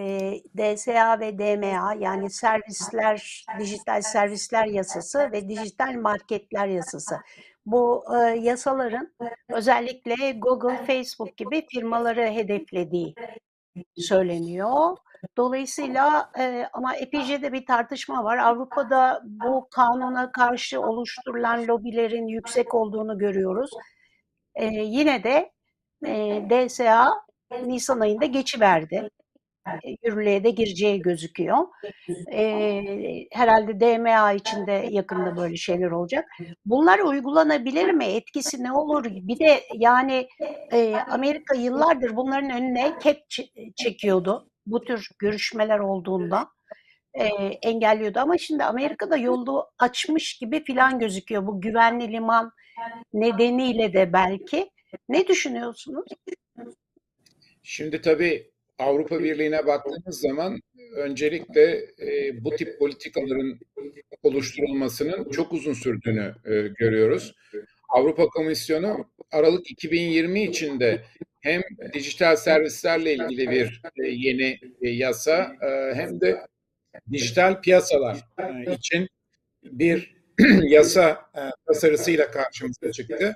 DSA 0.57 1.21
ve 1.21 1.39
DMA 1.39 1.95
yani 1.99 2.31
servisler, 2.31 3.45
dijital 3.59 4.03
servisler 4.03 4.67
yasası 4.67 5.33
ve 5.33 5.49
dijital 5.49 5.93
marketler 5.93 6.67
yasası 6.67 7.17
bu 7.67 8.05
e, 8.17 8.19
yasaların 8.19 9.15
özellikle 9.49 10.33
Google, 10.33 10.85
Facebook 10.87 11.37
gibi 11.37 11.67
firmaları 11.67 12.23
hedeflediği 12.23 13.15
söyleniyor. 13.97 14.97
Dolayısıyla 15.37 16.31
e, 16.39 16.69
ama 16.73 16.97
epeyce 16.97 17.53
bir 17.53 17.67
tartışma 17.67 18.25
var. 18.25 18.39
Avrupa'da 18.39 19.23
bu 19.25 19.69
kanuna 19.71 20.33
karşı 20.33 20.81
oluşturulan 20.81 21.67
lobilerin 21.67 22.27
yüksek 22.27 22.75
olduğunu 22.75 23.19
görüyoruz. 23.19 23.71
E, 24.57 24.67
yine 24.67 25.25
de 25.25 25.51
e, 26.07 26.43
DSA 26.51 27.13
Nisan 27.65 28.01
ayında 28.01 28.27
geçiverdi. 28.27 29.11
E, 29.67 29.97
yürürlüğe 30.03 30.45
de 30.45 30.51
gireceği 30.51 31.03
gözüküyor. 31.03 31.59
E, 32.33 32.83
herhalde 33.33 33.81
DMA 33.81 34.33
içinde 34.33 34.89
yakında 34.91 35.37
böyle 35.37 35.57
şeyler 35.57 35.91
olacak. 35.91 36.25
Bunlar 36.65 36.99
uygulanabilir 36.99 37.91
mi? 37.91 38.05
Etkisi 38.05 38.63
ne 38.63 38.73
olur? 38.73 39.05
Bir 39.05 39.39
de 39.39 39.61
yani 39.75 40.29
e, 40.73 40.97
Amerika 40.97 41.55
yıllardır 41.55 42.17
bunların 42.17 42.51
önüne 42.51 42.99
ket 42.99 43.19
çekiyordu. 43.77 44.51
Bu 44.67 44.81
tür 44.81 45.09
görüşmeler 45.19 45.79
olduğunda 45.79 46.49
e, 47.15 47.25
engelliyordu. 47.63 48.19
Ama 48.19 48.39
şimdi 48.39 48.65
Amerika'da 48.65 49.17
yolu 49.17 49.71
açmış 49.79 50.39
gibi 50.39 50.65
filan 50.65 50.99
gözüküyor. 50.99 51.47
Bu 51.47 51.61
güvenli 51.61 52.13
liman 52.13 52.53
nedeniyle 53.15 53.93
de 53.93 54.13
belki. 54.13 54.71
Ne 55.09 55.29
düşünüyorsunuz? 55.29 56.07
Şimdi 57.63 58.01
tabii 58.01 58.51
Avrupa 58.79 59.23
Birliği'ne 59.23 59.67
baktığımız 59.67 60.21
zaman 60.21 60.61
öncelikle 60.97 61.87
e, 62.01 62.45
bu 62.45 62.57
tip 62.57 62.79
politikaların 62.79 63.59
oluşturulmasının 64.23 65.31
çok 65.31 65.53
uzun 65.53 65.73
sürdüğünü 65.73 66.35
e, 66.45 66.69
görüyoruz. 66.69 67.35
Avrupa 67.89 68.27
Komisyonu 68.27 69.07
Aralık 69.33 69.71
2020 69.71 70.43
içinde 70.43 71.05
hem 71.41 71.63
dijital 71.93 72.37
servislerle 72.37 73.15
ilgili 73.15 73.51
bir 73.51 73.83
e, 74.05 74.09
yeni 74.09 74.59
e, 74.83 74.89
yasa 74.91 75.57
e, 75.63 75.95
hem 75.95 76.21
de 76.21 76.47
dijital 77.13 77.61
piyasalar 77.61 78.25
e, 78.39 78.75
için 78.75 79.09
bir 79.63 80.16
yasa 80.69 81.21
e, 81.37 81.41
tasarısıyla 81.67 82.31
karşımıza 82.31 82.93
çıktı. 82.93 83.35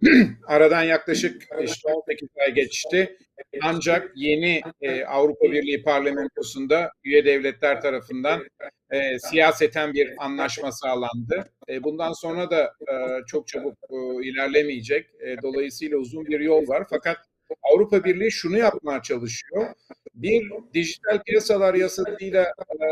Aradan 0.46 0.82
yaklaşık 0.82 1.42
işte 1.62 1.88
18 1.88 2.28
ay 2.46 2.54
geçti. 2.54 3.16
Ancak 3.62 4.12
yeni 4.16 4.62
e, 4.80 5.04
Avrupa 5.04 5.52
Birliği 5.52 5.82
parlamentosunda 5.82 6.92
üye 7.04 7.24
devletler 7.24 7.80
tarafından 7.80 8.44
e, 8.90 9.18
siyaseten 9.18 9.94
bir 9.94 10.24
anlaşma 10.24 10.72
sağlandı. 10.72 11.50
E, 11.68 11.82
bundan 11.82 12.12
sonra 12.12 12.50
da 12.50 12.64
e, 12.64 12.94
çok 13.26 13.48
çabuk 13.48 13.78
e, 13.90 14.28
ilerlemeyecek. 14.28 15.06
E, 15.20 15.42
dolayısıyla 15.42 15.98
uzun 15.98 16.26
bir 16.26 16.40
yol 16.40 16.68
var. 16.68 16.86
Fakat 16.90 17.18
Avrupa 17.62 18.04
Birliği 18.04 18.32
şunu 18.32 18.58
yapmaya 18.58 19.02
çalışıyor. 19.02 19.66
bir 20.14 20.52
dijital 20.74 21.22
piyasalar 21.22 21.74
yasasıyla 21.74 22.42
e, 22.44 22.86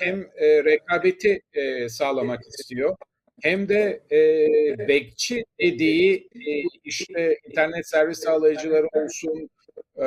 hem 0.00 0.20
e, 0.36 0.64
rekabeti 0.64 1.42
e, 1.52 1.88
sağlamak 1.88 2.40
istiyor 2.48 2.96
hem 3.42 3.68
de 3.68 4.02
e, 4.12 4.18
bekçi 4.88 5.44
dediği 5.60 6.28
e, 6.34 6.62
işte 6.84 7.38
internet 7.48 7.88
servis 7.88 8.18
sağlayıcıları 8.18 8.86
olsun, 8.92 9.50
e, 9.98 10.06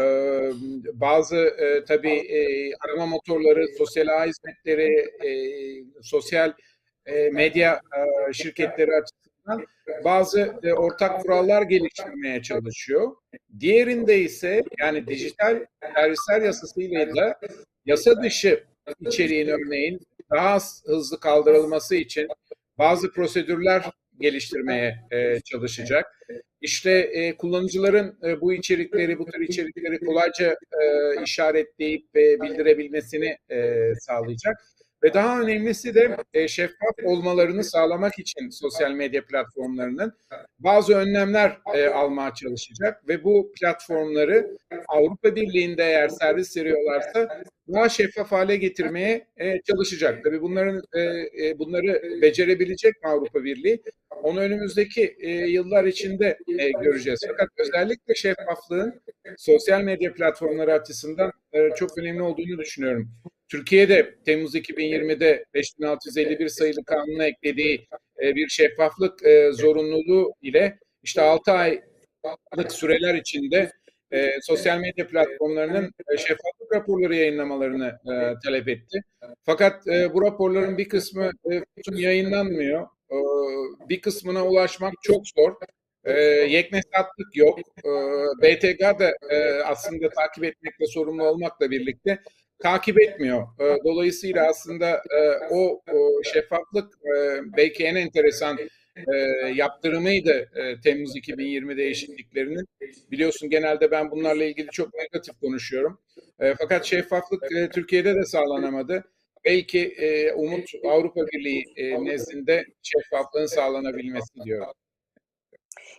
bazı 0.93 1.35
e, 1.37 1.85
tabii 1.85 2.17
e, 2.17 2.71
arama 2.79 3.05
motorları, 3.05 3.67
sosyal 3.77 4.07
ağ 4.07 4.25
hizmetleri, 4.25 4.93
e, 5.27 5.31
sosyal 6.01 6.53
e, 7.05 7.29
medya 7.29 7.81
e, 8.29 8.33
şirketleri 8.33 8.91
açısından 8.91 9.26
bazı 10.03 10.55
e, 10.63 10.73
ortak 10.73 11.21
kurallar 11.21 11.61
geliştirmeye 11.61 12.41
çalışıyor. 12.41 13.15
Diğerinde 13.59 14.19
ise 14.19 14.63
yani 14.79 15.07
dijital 15.07 15.65
servisler 15.95 16.41
yasasıyla 16.41 17.15
da 17.15 17.39
yasa 17.85 18.23
dışı 18.23 18.63
içeriğin 18.99 19.47
örneğin 19.47 19.99
daha 20.31 20.59
hızlı 20.85 21.19
kaldırılması 21.19 21.95
için 21.95 22.27
bazı 22.77 23.11
prosedürler 23.11 23.83
geliştirmeye 24.19 24.95
e, 25.11 25.39
çalışacak. 25.39 26.05
İşte 26.61 26.91
e, 26.91 27.37
kullanıcıların 27.37 28.19
e, 28.23 28.41
bu 28.41 28.53
içerikleri, 28.53 29.19
bu 29.19 29.25
tür 29.25 29.41
içerikleri 29.41 29.99
kolayca 29.99 30.51
e, 30.51 31.23
işaretleyip 31.23 32.15
ve 32.15 32.41
bildirebilmesini 32.41 33.37
e, 33.51 33.91
sağlayacak. 33.99 34.57
Ve 35.03 35.13
daha 35.13 35.41
önemlisi 35.41 35.95
de 35.95 36.17
e, 36.33 36.47
şeffaf 36.47 36.95
olmalarını 37.03 37.63
sağlamak 37.63 38.19
için 38.19 38.49
sosyal 38.49 38.91
medya 38.91 39.25
platformlarının 39.25 40.13
bazı 40.59 40.95
önlemler 40.95 41.57
e, 41.73 41.87
almaya 41.87 42.33
çalışacak. 42.33 43.07
Ve 43.07 43.23
bu 43.23 43.51
platformları 43.59 44.57
Avrupa 44.87 45.35
Birliği'nde 45.35 45.83
eğer 45.83 46.09
servis 46.09 46.57
veriyorlarsa 46.57 47.43
daha 47.73 47.89
şeffaf 47.89 48.31
hale 48.31 48.55
getirmeye 48.55 49.27
e, 49.37 49.61
çalışacak. 49.61 50.23
Tabii 50.23 50.41
bunların 50.41 50.83
e, 50.93 51.01
e, 51.47 51.59
bunları 51.59 52.21
becerebilecek 52.21 53.03
mi 53.03 53.09
Avrupa 53.09 53.43
Birliği? 53.43 53.81
Onu 54.23 54.39
önümüzdeki 54.39 55.15
e, 55.19 55.29
yıllar 55.31 55.83
içinde 55.83 56.37
e, 56.59 56.71
göreceğiz. 56.71 57.19
Fakat 57.27 57.49
özellikle 57.57 58.15
şeffaflığın 58.15 59.01
sosyal 59.37 59.81
medya 59.81 60.13
platformları 60.13 60.73
açısından 60.73 61.31
e, 61.53 61.69
çok 61.75 61.97
önemli 61.97 62.21
olduğunu 62.21 62.57
düşünüyorum. 62.57 63.11
Türkiye'de 63.49 64.15
Temmuz 64.25 64.55
2020'de 64.55 65.45
5651 65.53 66.47
sayılı 66.47 66.83
kanuna 66.85 67.25
eklediği 67.25 67.87
e, 68.23 68.35
bir 68.35 68.47
şeffaflık 68.47 69.25
e, 69.25 69.51
zorunluluğu 69.51 70.33
ile 70.41 70.79
işte 71.03 71.21
6 71.21 71.51
aylık 71.51 72.71
süreler 72.71 73.15
içinde 73.15 73.71
e, 74.11 74.41
sosyal 74.41 74.79
medya 74.79 75.07
platformlarının 75.07 75.93
e, 76.13 76.17
şeffaflık 76.17 76.75
raporları 76.75 77.15
yayınlamalarını 77.15 77.87
e, 77.87 78.33
talep 78.45 78.67
etti. 78.67 79.01
Fakat 79.43 79.87
e, 79.87 80.13
bu 80.13 80.21
raporların 80.21 80.77
bir 80.77 80.89
kısmı 80.89 81.31
e, 81.51 81.61
yayınlanmıyor. 81.91 82.81
E, 83.11 83.17
bir 83.89 84.01
kısmına 84.01 84.45
ulaşmak 84.45 84.93
çok 85.01 85.27
zor. 85.27 85.55
E, 86.05 86.21
yeknesatlık 86.49 87.35
yok. 87.35 87.59
E, 87.59 87.89
BTK 88.41 88.99
da 88.99 89.13
e, 89.29 89.63
aslında 89.63 90.09
takip 90.09 90.43
etmekle 90.43 90.85
sorumlu 90.85 91.23
olmakla 91.23 91.71
birlikte 91.71 92.19
takip 92.59 93.01
etmiyor. 93.01 93.47
E, 93.59 93.77
dolayısıyla 93.85 94.47
aslında 94.47 94.89
e, 94.89 95.19
o, 95.49 95.81
o 95.93 96.23
şeffaflık 96.23 96.93
e, 96.93 97.39
belki 97.57 97.83
en 97.83 97.95
enteresan 97.95 98.59
e, 99.13 99.17
yaptırımıydı 99.55 100.49
e, 100.55 100.81
Temmuz 100.81 101.15
2020 101.15 101.77
değişikliklerinin. 101.77 102.65
Biliyorsun 103.11 103.49
genelde 103.49 103.91
ben 103.91 104.11
bunlarla 104.11 104.43
ilgili 104.43 104.67
çok 104.67 104.93
negatif 104.93 105.39
konuşuyorum. 105.41 105.99
E, 106.39 106.53
fakat 106.59 106.85
şeffaflık 106.85 107.43
e, 107.51 107.69
Türkiye'de 107.69 108.15
de 108.15 108.25
sağlanamadı. 108.25 109.03
Belki 109.45 109.79
e, 109.79 110.33
umut 110.33 110.69
Avrupa 110.85 111.21
Birliği 111.27 111.65
e, 111.75 112.05
nezdinde 112.05 112.65
şeffaflığın 112.83 113.45
sağlanabilmesi 113.45 114.33
diyor. 114.45 114.67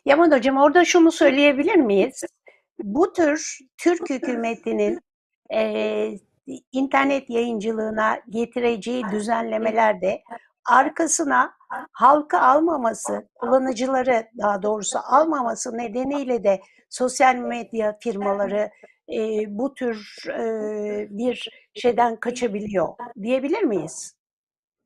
Yaman 0.04 0.30
Hocam 0.30 0.56
orada 0.56 0.84
şunu 0.84 1.12
söyleyebilir 1.12 1.76
miyiz? 1.76 2.24
Bu 2.78 3.12
tür 3.12 3.58
Türk 3.78 4.10
hükümetinin 4.10 4.98
e, 5.54 6.10
internet 6.72 7.30
yayıncılığına 7.30 8.20
getireceği 8.30 9.04
düzenlemelerde 9.12 10.22
arkasına 10.70 11.57
halkı 11.92 12.38
almaması, 12.38 13.28
kullanıcıları 13.34 14.26
daha 14.38 14.62
doğrusu 14.62 14.98
almaması 15.04 15.78
nedeniyle 15.78 16.44
de 16.44 16.60
sosyal 16.90 17.34
medya 17.34 17.98
firmaları 18.00 18.70
e, 19.12 19.44
bu 19.48 19.74
tür 19.74 20.24
e, 20.28 21.06
bir 21.10 21.48
şeyden 21.74 22.16
kaçabiliyor 22.16 22.88
diyebilir 23.22 23.62
miyiz? 23.62 24.14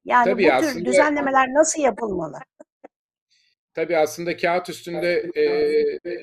Yani 0.04 0.24
Tabii 0.24 0.44
bu 0.44 0.52
aslında, 0.52 0.72
tür 0.72 0.84
düzenlemeler 0.84 1.48
nasıl 1.48 1.82
yapılmalı? 1.82 2.38
Tabii 3.74 3.96
aslında 3.96 4.36
kağıt 4.36 4.68
üstünde 4.68 5.30
e, 5.36 5.44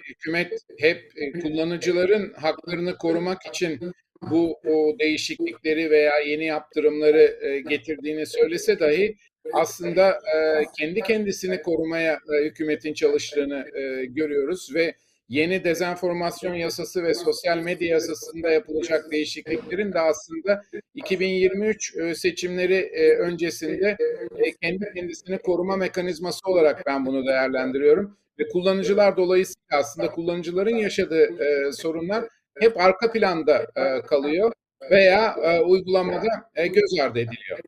hükümet 0.09 0.53
hep 0.79 1.11
kullanıcıların 1.41 2.33
haklarını 2.33 2.97
korumak 2.97 3.45
için 3.45 3.93
bu 4.21 4.59
o 4.67 4.99
değişiklikleri 4.99 5.91
veya 5.91 6.19
yeni 6.19 6.45
yaptırımları 6.45 7.37
e, 7.41 7.59
getirdiğini 7.59 8.25
söylese 8.25 8.79
dahi 8.79 9.15
aslında 9.53 10.09
e, 10.09 10.65
kendi 10.79 11.01
kendisini 11.01 11.61
korumaya 11.61 12.13
e, 12.13 12.45
hükümetin 12.45 12.93
çalıştığını 12.93 13.65
e, 13.77 14.05
görüyoruz 14.05 14.75
ve 14.75 14.95
yeni 15.29 15.63
dezenformasyon 15.63 16.53
yasası 16.53 17.03
ve 17.03 17.13
sosyal 17.13 17.57
medya 17.57 17.87
yasasında 17.87 18.49
yapılacak 18.49 19.11
değişikliklerin 19.11 19.93
de 19.93 19.99
aslında 19.99 20.61
2023 20.95 21.95
e, 21.97 22.15
seçimleri 22.15 22.75
e, 22.75 23.15
öncesinde 23.17 23.97
e, 24.39 24.51
kendi 24.61 24.91
kendisini 24.95 25.37
koruma 25.37 25.75
mekanizması 25.75 26.39
olarak 26.45 26.85
ben 26.85 27.05
bunu 27.05 27.27
değerlendiriyorum 27.27 28.17
ve 28.39 28.47
kullanıcılar 28.47 29.17
dolayısıyla 29.17 29.77
aslında 29.79 30.11
kullanıcıların 30.11 30.75
yaşadığı 30.75 31.29
sorunlar 31.73 32.25
hep 32.59 32.79
arka 32.79 33.11
planda 33.11 33.65
kalıyor 34.07 34.51
veya 34.91 35.35
uygulamada 35.65 36.27
göz 36.55 36.99
ardı 37.01 37.19
ediliyor. 37.19 37.59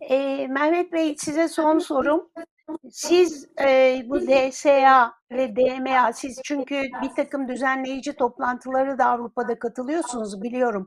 E, 0.00 0.46
Mehmet 0.46 0.92
Bey 0.92 1.14
size 1.18 1.48
son 1.48 1.78
sorum. 1.78 2.30
Siz 2.90 3.48
e, 3.64 4.02
bu 4.06 4.20
DSA 4.20 5.12
ve 5.32 5.56
DMA, 5.56 6.12
siz 6.12 6.40
çünkü 6.44 6.82
bir 7.02 7.10
takım 7.16 7.48
düzenleyici 7.48 8.12
toplantıları 8.12 8.98
da 8.98 9.06
Avrupa'da 9.06 9.58
katılıyorsunuz 9.58 10.42
biliyorum. 10.42 10.86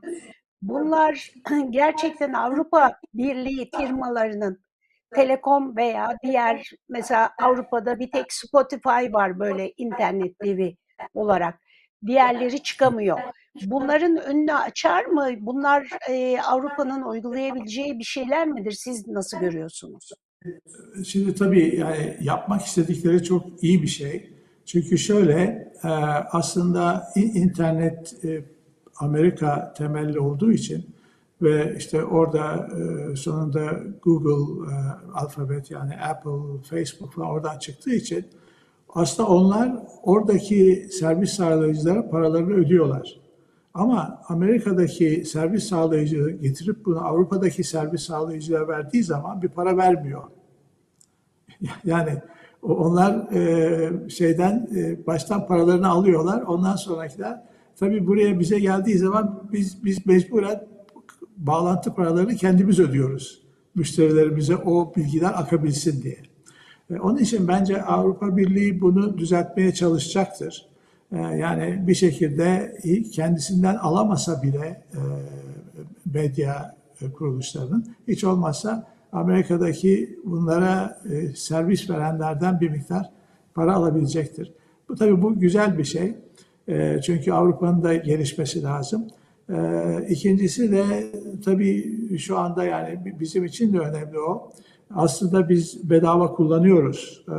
Bunlar 0.62 1.30
gerçekten 1.70 2.32
Avrupa 2.32 2.92
Birliği 3.14 3.70
firmalarının 3.76 4.64
Telekom 5.14 5.76
veya 5.76 6.16
diğer 6.22 6.70
mesela 6.88 7.30
Avrupa'da 7.42 7.98
bir 7.98 8.10
tek 8.10 8.32
Spotify 8.32 9.12
var 9.12 9.38
böyle 9.38 9.72
internet 9.76 10.42
devi 10.42 10.76
olarak 11.14 11.60
diğerleri 12.06 12.62
çıkamıyor. 12.62 13.20
Bunların 13.62 14.16
önünü 14.16 14.52
açar 14.52 15.04
mı? 15.04 15.28
Bunlar 15.40 15.88
e, 16.10 16.40
Avrupa'nın 16.40 17.02
uygulayabileceği 17.02 17.98
bir 17.98 18.04
şeyler 18.04 18.48
midir? 18.48 18.72
Siz 18.72 19.08
nasıl 19.08 19.38
görüyorsunuz? 19.40 20.10
Şimdi 21.06 21.34
tabii 21.34 21.76
yani 21.76 22.16
yapmak 22.20 22.62
istedikleri 22.62 23.24
çok 23.24 23.62
iyi 23.62 23.82
bir 23.82 23.88
şey. 23.88 24.30
Çünkü 24.66 24.98
şöyle 24.98 25.72
e, 25.84 25.88
aslında 26.30 27.06
internet 27.16 28.24
e, 28.24 28.44
Amerika 28.96 29.74
temelli 29.76 30.20
olduğu 30.20 30.52
için 30.52 30.86
ve 31.42 31.74
işte 31.78 32.04
orada 32.04 32.68
e, 33.12 33.16
sonunda 33.16 33.80
Google, 34.02 34.72
Alphabet 35.14 35.70
yani 35.70 35.96
Apple, 35.96 36.62
Facebook 36.70 37.12
falan 37.14 37.28
oradan 37.28 37.58
çıktığı 37.58 37.94
için 37.94 38.26
aslında 38.88 39.28
onlar 39.28 39.72
oradaki 40.02 40.88
servis 40.90 41.30
sağlayıcılara 41.30 42.10
paralarını 42.10 42.54
ödüyorlar. 42.54 43.23
Ama 43.74 44.20
Amerika'daki 44.28 45.24
servis 45.24 45.68
sağlayıcı 45.68 46.30
getirip 46.30 46.84
bunu 46.84 47.06
Avrupa'daki 47.06 47.64
servis 47.64 48.02
sağlayıcılara 48.02 48.68
verdiği 48.68 49.04
zaman 49.04 49.42
bir 49.42 49.48
para 49.48 49.76
vermiyor. 49.76 50.22
Yani 51.84 52.22
onlar 52.62 53.32
e, 53.32 54.10
şeyden 54.10 54.68
e, 54.76 55.06
baştan 55.06 55.46
paralarını 55.46 55.88
alıyorlar. 55.88 56.42
Ondan 56.42 56.76
sonrakiler 56.76 57.42
tabii 57.76 58.06
buraya 58.06 58.40
bize 58.40 58.58
geldiği 58.58 58.98
zaman 58.98 59.48
biz 59.52 59.84
biz 59.84 60.06
mecburen 60.06 60.66
bağlantı 61.36 61.94
paralarını 61.94 62.36
kendimiz 62.36 62.80
ödüyoruz. 62.80 63.42
Müşterilerimize 63.74 64.56
o 64.56 64.94
bilgiler 64.96 65.32
akabilsin 65.36 66.02
diye. 66.02 66.18
Onun 67.00 67.18
için 67.18 67.48
bence 67.48 67.82
Avrupa 67.82 68.36
Birliği 68.36 68.80
bunu 68.80 69.18
düzeltmeye 69.18 69.74
çalışacaktır. 69.74 70.73
Ee, 71.14 71.18
yani 71.18 71.82
bir 71.86 71.94
şekilde 71.94 72.76
kendisinden 73.12 73.76
alamasa 73.76 74.42
bile 74.42 74.82
e, 74.92 75.00
medya 76.14 76.76
kuruluşlarının 77.18 77.86
hiç 78.08 78.24
olmazsa 78.24 78.86
Amerika'daki 79.12 80.18
bunlara 80.24 81.00
e, 81.10 81.28
servis 81.28 81.90
verenlerden 81.90 82.60
bir 82.60 82.70
miktar 82.70 83.10
para 83.54 83.74
alabilecektir. 83.74 84.52
Bu 84.88 84.94
tabii 84.94 85.22
bu 85.22 85.40
güzel 85.40 85.78
bir 85.78 85.84
şey. 85.84 86.14
E, 86.68 87.00
çünkü 87.00 87.32
Avrupa'nın 87.32 87.82
da 87.82 87.94
gelişmesi 87.94 88.62
lazım. 88.62 89.06
E, 89.48 89.56
ikincisi 90.08 90.72
de 90.72 90.84
tabii 91.44 92.18
şu 92.18 92.38
anda 92.38 92.64
yani 92.64 93.16
bizim 93.20 93.44
için 93.44 93.72
de 93.72 93.78
önemli 93.78 94.18
o. 94.18 94.50
Aslında 94.94 95.48
biz 95.48 95.90
bedava 95.90 96.32
kullanıyoruz. 96.32 97.24
E, 97.28 97.36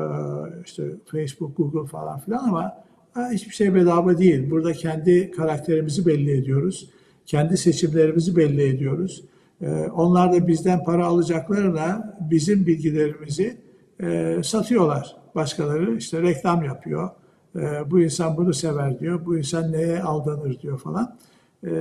işte 0.66 0.84
Facebook, 1.12 1.58
Google 1.58 1.88
falan 1.88 2.20
filan 2.20 2.44
ama 2.44 2.86
hiçbir 3.16 3.54
şey 3.54 3.76
bedava 3.76 4.18
değil. 4.18 4.50
Burada 4.52 4.74
kendi 4.74 5.32
karakterimizi 5.32 6.06
belli 6.06 6.32
ediyoruz. 6.32 6.90
Kendi 7.26 7.58
seçimlerimizi 7.58 8.36
belli 8.36 8.64
ediyoruz. 8.64 9.24
E, 9.62 9.68
onlar 9.96 10.34
da 10.34 10.48
bizden 10.48 10.84
para 10.84 11.06
alacaklarına 11.06 12.18
bizim 12.32 12.66
bilgilerimizi 12.68 13.58
e, 14.04 14.38
satıyorlar. 14.44 15.16
Başkaları 15.36 15.98
işte 15.98 16.22
reklam 16.22 16.64
yapıyor. 16.64 17.10
E, 17.56 17.92
bu 17.92 18.02
insan 18.02 18.38
bunu 18.38 18.54
sever 18.54 19.00
diyor. 19.00 19.26
Bu 19.26 19.38
insan 19.38 19.72
neye 19.72 20.04
aldanır 20.04 20.60
diyor 20.62 20.80
falan. 20.80 21.18
E, 21.64 21.72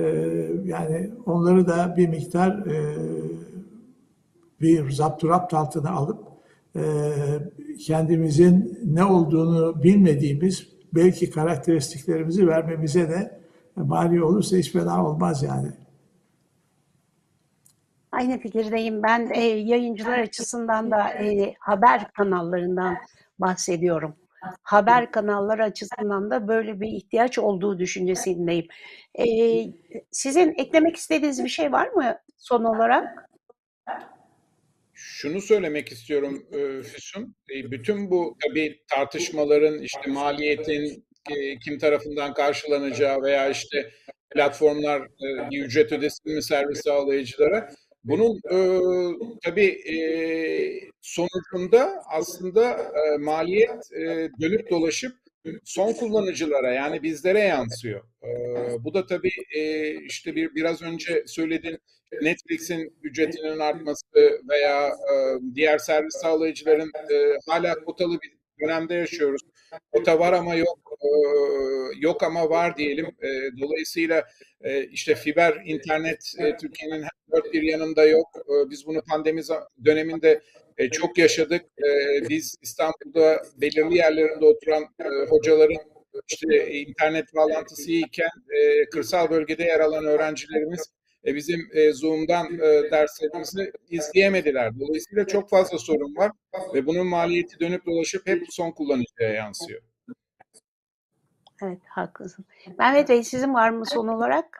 yani 0.65 1.11
onları 1.25 1.67
da 1.67 1.93
bir 1.97 2.09
miktar 2.09 2.65
e, 2.65 2.95
bir 4.61 4.91
zapturapt 4.91 5.53
altına 5.53 5.91
alıp 5.91 6.19
e, 6.75 6.83
kendimizin 7.79 8.79
ne 8.85 9.03
olduğunu 9.03 9.83
bilmediğimiz 9.83 10.74
belki 10.95 11.29
karakteristiklerimizi 11.29 12.47
vermemize 12.47 13.09
de 13.09 13.39
mani 13.75 14.23
olursa 14.23 14.57
hiç 14.57 14.71
fena 14.71 15.05
olmaz 15.05 15.43
yani. 15.43 15.71
Aynı 18.11 18.39
fikirdeyim. 18.39 19.03
Ben 19.03 19.29
e, 19.33 19.41
yayıncılar 19.41 20.19
açısından 20.19 20.91
da 20.91 21.09
e, 21.09 21.53
haber 21.59 22.11
kanallarından 22.11 22.97
bahsediyorum. 23.39 24.15
Haber 24.63 25.11
kanalları 25.11 25.63
açısından 25.63 26.31
da 26.31 26.47
böyle 26.47 26.81
bir 26.81 26.87
ihtiyaç 26.87 27.39
olduğu 27.39 27.79
düşüncesindeyim. 27.79 28.67
E, 29.19 29.25
sizin 30.11 30.53
eklemek 30.57 30.95
istediğiniz 30.95 31.43
bir 31.43 31.49
şey 31.49 31.71
var 31.71 31.87
mı 31.87 32.17
son 32.37 32.63
olarak? 32.63 33.29
Şunu 34.95 35.41
söylemek 35.41 35.91
istiyorum 35.91 36.47
Füsun. 36.83 37.35
Bütün 37.49 38.11
bu 38.11 38.37
tabii 38.47 38.81
tartışmaların 38.87 39.79
işte 39.79 40.11
maliyetin 40.11 41.05
kim 41.65 41.79
tarafından 41.79 42.33
karşılanacağı 42.33 43.21
veya 43.21 43.49
işte 43.49 43.91
platformlar 44.29 45.07
ücret 45.51 45.91
ödesin 45.91 46.33
mi 46.33 46.43
servis 46.43 46.81
sağlayıcılara 46.83 47.69
bunun 48.05 48.39
e, 48.51 48.57
tabii 49.43 49.67
e, 49.67 49.97
sonucunda 51.01 52.03
aslında 52.11 52.71
e, 52.71 53.17
maliyet 53.17 53.91
e, 53.99 54.29
dönüp 54.41 54.69
dolaşıp 54.69 55.11
son 55.63 55.93
kullanıcılara 55.93 56.73
yani 56.73 57.03
bizlere 57.03 57.39
yansıyor. 57.39 58.03
E, 58.23 58.29
bu 58.83 58.93
da 58.93 59.05
tabii 59.05 59.31
e, 59.55 59.91
işte 60.01 60.35
bir 60.35 60.55
biraz 60.55 60.81
önce 60.81 61.23
söylediğin 61.27 61.79
Netflix'in 62.21 62.93
ücretinin 63.03 63.59
artması 63.59 64.05
veya 64.49 64.87
e, 64.87 65.15
diğer 65.55 65.77
servis 65.77 66.15
sağlayıcıların 66.15 66.91
e, 67.11 67.37
hala 67.47 67.73
kotalı 67.83 68.17
bir 68.21 68.35
dönemde 68.61 68.93
yaşıyoruz. 68.93 69.41
Kota 69.91 70.19
var 70.19 70.33
ama 70.33 70.55
yok, 70.55 70.79
e, 71.01 71.09
yok 71.99 72.23
ama 72.23 72.49
var 72.49 72.77
diyelim. 72.77 73.05
E, 73.05 73.27
dolayısıyla 73.61 74.23
e, 74.61 74.83
işte 74.83 75.15
fiber 75.15 75.61
internet 75.65 76.33
e, 76.39 76.57
Türkiye'nin 76.57 77.05
dört 77.31 77.53
bir 77.53 77.61
yanında 77.61 78.05
yok. 78.05 78.27
E, 78.37 78.69
biz 78.69 78.85
bunu 78.87 79.01
pandemi 79.01 79.41
döneminde 79.85 80.41
e, 80.77 80.89
çok 80.89 81.17
yaşadık. 81.17 81.61
E, 81.79 81.89
biz 82.29 82.55
İstanbul'da 82.61 83.43
belirli 83.57 83.97
yerlerinde 83.97 84.45
oturan 84.45 84.83
e, 84.83 85.29
hocaların 85.29 85.77
işte 86.27 86.73
internet 86.73 87.35
bağlantısı 87.35 87.91
iyiken 87.91 88.29
e, 88.49 88.85
kırsal 88.89 89.29
bölgede 89.29 89.63
yer 89.63 89.79
alan 89.79 90.05
öğrencilerimiz 90.05 90.89
e, 91.25 91.35
bizim 91.35 91.69
e, 91.73 91.91
Zoom'dan 91.93 92.53
e, 92.53 92.91
derslerimizi 92.91 93.71
izleyemediler. 93.89 94.79
Dolayısıyla 94.79 95.27
çok 95.27 95.49
fazla 95.49 95.77
sorun 95.77 96.15
var 96.15 96.31
ve 96.73 96.85
bunun 96.85 97.07
maliyeti 97.07 97.59
dönüp 97.59 97.85
dolaşıp 97.85 98.27
hep 98.27 98.43
son 98.49 98.71
kullanıcıya 98.71 99.29
yansıyor. 99.29 99.81
Evet, 101.63 101.79
haklısın. 101.89 102.45
Mehmet 102.79 103.09
Bey 103.09 103.23
sizin 103.23 103.53
var 103.53 103.69
mı 103.69 103.85
son 103.85 104.07
olarak? 104.07 104.59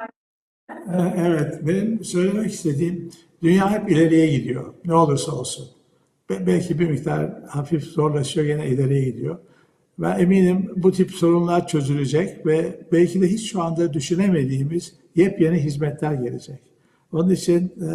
Evet, 1.17 1.59
benim 1.61 2.03
söylemek 2.03 2.51
istediğim 2.51 3.11
dünya 3.41 3.71
hep 3.71 3.91
ileriye 3.91 4.27
gidiyor. 4.27 4.73
Ne 4.85 4.95
olursa 4.95 5.31
olsun. 5.31 5.74
Belki 6.29 6.79
bir 6.79 6.89
miktar 6.89 7.43
hafif 7.47 7.83
zorlaşıyor, 7.83 8.45
yine 8.45 8.67
ileriye 8.67 9.05
gidiyor. 9.05 9.39
Ben 9.99 10.19
eminim 10.19 10.71
bu 10.75 10.91
tip 10.91 11.11
sorunlar 11.11 11.67
çözülecek 11.67 12.45
ve 12.45 12.79
belki 12.91 13.21
de 13.21 13.27
hiç 13.27 13.51
şu 13.51 13.61
anda 13.61 13.93
düşünemediğimiz 13.93 14.95
yepyeni 15.15 15.57
hizmetler 15.57 16.13
gelecek. 16.13 16.59
Onun 17.13 17.29
için 17.29 17.73
e, 17.81 17.89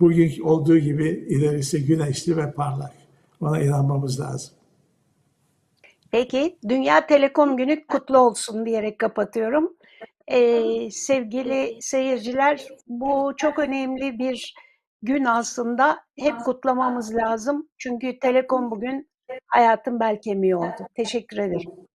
bugün 0.00 0.42
olduğu 0.42 0.78
gibi 0.78 1.26
ilerisi 1.28 1.86
güneşli 1.86 2.36
ve 2.36 2.52
parlak. 2.52 2.92
Ona 3.40 3.60
inanmamız 3.60 4.20
lazım. 4.20 4.54
Peki, 6.10 6.58
Dünya 6.68 7.06
Telekom 7.06 7.56
Günü 7.56 7.86
kutlu 7.86 8.18
olsun 8.18 8.66
diyerek 8.66 8.98
kapatıyorum. 8.98 9.72
Ee, 10.28 10.90
sevgili 10.90 11.76
seyirciler, 11.80 12.68
bu 12.88 13.32
çok 13.36 13.58
önemli 13.58 14.18
bir 14.18 14.54
gün 15.02 15.24
aslında. 15.24 16.00
Hep 16.18 16.40
kutlamamız 16.44 17.14
lazım. 17.14 17.68
Çünkü 17.78 18.18
Telekom 18.18 18.70
bugün 18.70 19.10
hayatın 19.46 20.00
bel 20.00 20.20
kemiği 20.20 20.56
oldu. 20.56 20.88
Teşekkür 20.94 21.38
ederim. 21.38 21.87